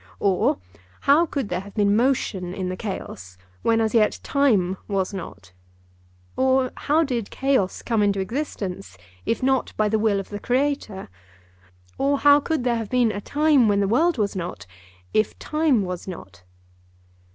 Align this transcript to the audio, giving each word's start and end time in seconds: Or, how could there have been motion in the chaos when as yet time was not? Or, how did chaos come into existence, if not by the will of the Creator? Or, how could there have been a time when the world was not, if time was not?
Or, 0.19 0.57
how 1.01 1.27
could 1.27 1.49
there 1.49 1.59
have 1.59 1.75
been 1.75 1.95
motion 1.95 2.55
in 2.55 2.69
the 2.69 2.75
chaos 2.75 3.37
when 3.61 3.79
as 3.79 3.93
yet 3.93 4.19
time 4.23 4.77
was 4.87 5.13
not? 5.13 5.53
Or, 6.35 6.71
how 6.75 7.03
did 7.03 7.29
chaos 7.29 7.83
come 7.83 8.01
into 8.01 8.19
existence, 8.19 8.97
if 9.27 9.43
not 9.43 9.73
by 9.77 9.87
the 9.89 9.99
will 9.99 10.19
of 10.19 10.29
the 10.29 10.39
Creator? 10.39 11.07
Or, 11.99 12.17
how 12.17 12.39
could 12.39 12.63
there 12.63 12.77
have 12.77 12.89
been 12.89 13.11
a 13.11 13.21
time 13.21 13.67
when 13.67 13.79
the 13.79 13.87
world 13.87 14.17
was 14.17 14.35
not, 14.35 14.65
if 15.13 15.37
time 15.37 15.83
was 15.83 16.07
not? 16.07 16.41